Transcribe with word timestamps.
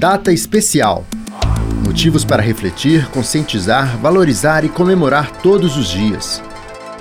Data 0.00 0.32
especial. 0.32 1.04
Motivos 1.84 2.24
para 2.24 2.42
refletir, 2.42 3.06
conscientizar, 3.10 3.98
valorizar 3.98 4.64
e 4.64 4.68
comemorar 4.70 5.30
todos 5.42 5.76
os 5.76 5.88
dias. 5.88 6.42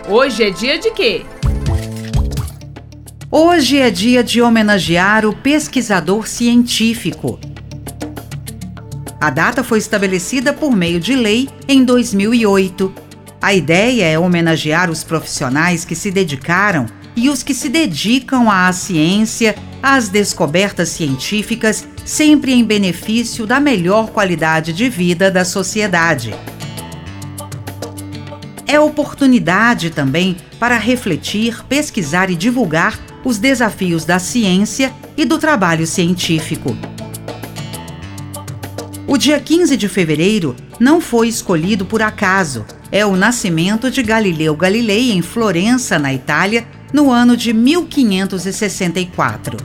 Hoje 0.05 0.43
é 0.43 0.49
dia 0.49 0.77
de 0.77 0.91
quê? 0.91 1.25
Hoje 3.31 3.77
é 3.77 3.89
dia 3.89 4.21
de 4.21 4.41
homenagear 4.41 5.25
o 5.25 5.33
pesquisador 5.33 6.27
científico. 6.27 7.39
A 9.21 9.29
data 9.29 9.63
foi 9.63 9.77
estabelecida 9.77 10.51
por 10.51 10.75
meio 10.75 10.99
de 10.99 11.15
lei 11.15 11.47
em 11.69 11.85
2008. 11.85 12.93
A 13.41 13.53
ideia 13.53 14.09
é 14.09 14.19
homenagear 14.19 14.91
os 14.91 15.05
profissionais 15.05 15.85
que 15.85 15.95
se 15.95 16.11
dedicaram 16.11 16.85
e 17.15 17.29
os 17.29 17.43
que 17.43 17.53
se 17.53 17.69
dedicam 17.69 18.49
à 18.49 18.71
ciência, 18.71 19.55
às 19.81 20.09
descobertas 20.09 20.89
científicas, 20.89 21.87
sempre 22.05 22.53
em 22.53 22.63
benefício 22.63 23.45
da 23.45 23.59
melhor 23.59 24.09
qualidade 24.09 24.73
de 24.73 24.89
vida 24.89 25.29
da 25.29 25.45
sociedade. 25.45 26.33
É 28.67 28.79
oportunidade 28.79 29.89
também 29.89 30.37
para 30.59 30.77
refletir, 30.77 31.63
pesquisar 31.65 32.29
e 32.29 32.35
divulgar 32.35 32.99
os 33.23 33.37
desafios 33.37 34.05
da 34.05 34.19
ciência 34.19 34.93
e 35.17 35.25
do 35.25 35.37
trabalho 35.37 35.87
científico. 35.87 36.77
O 39.07 39.17
dia 39.17 39.39
15 39.39 39.75
de 39.75 39.89
fevereiro 39.89 40.55
não 40.79 41.01
foi 41.01 41.27
escolhido 41.27 41.83
por 41.83 42.01
acaso. 42.01 42.63
É 42.91 43.05
o 43.05 43.15
nascimento 43.15 43.89
de 43.89 44.03
Galileu 44.03 44.55
Galilei 44.55 45.11
em 45.11 45.21
Florença, 45.21 45.97
na 45.97 46.13
Itália, 46.13 46.67
no 46.91 47.11
ano 47.11 47.37
de 47.37 47.53
1564. 47.53 49.57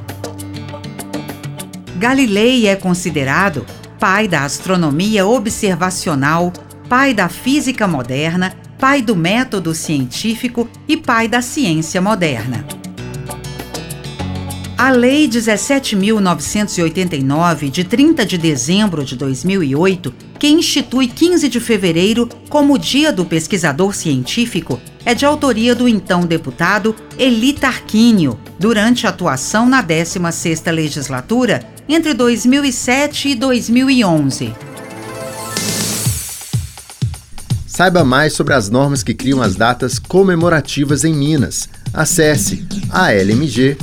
Galilei 1.96 2.66
é 2.66 2.76
considerado 2.76 3.64
pai 3.98 4.28
da 4.28 4.44
astronomia 4.44 5.26
observacional, 5.26 6.52
pai 6.88 7.14
da 7.14 7.28
física 7.28 7.88
moderna, 7.88 8.54
pai 8.78 9.00
do 9.00 9.16
método 9.16 9.74
científico 9.74 10.68
e 10.86 10.94
pai 10.96 11.26
da 11.26 11.40
ciência 11.40 12.02
moderna. 12.02 12.83
A 14.76 14.90
Lei 14.90 15.28
17.989, 15.28 17.70
de 17.70 17.84
30 17.84 18.26
de 18.26 18.36
dezembro 18.36 19.04
de 19.04 19.14
2008, 19.14 20.12
que 20.36 20.48
institui 20.48 21.06
15 21.06 21.48
de 21.48 21.60
fevereiro 21.60 22.28
como 22.48 22.76
Dia 22.76 23.12
do 23.12 23.24
Pesquisador 23.24 23.94
Científico, 23.94 24.80
é 25.04 25.14
de 25.14 25.24
autoria 25.24 25.76
do 25.76 25.86
então 25.86 26.26
deputado 26.26 26.96
Eli 27.16 27.52
Tarquínio, 27.52 28.36
durante 28.58 29.06
atuação 29.06 29.68
na 29.68 29.80
16ª 29.80 30.72
legislatura 30.72 31.64
entre 31.88 32.12
2007 32.12 33.28
e 33.28 33.36
2011. 33.36 34.52
Saiba 37.74 38.04
mais 38.04 38.34
sobre 38.34 38.54
as 38.54 38.70
normas 38.70 39.02
que 39.02 39.12
criam 39.12 39.42
as 39.42 39.56
datas 39.56 39.98
comemorativas 39.98 41.02
em 41.02 41.12
Minas. 41.12 41.68
Acesse 41.92 42.64
almg.gov.br. 42.88 43.74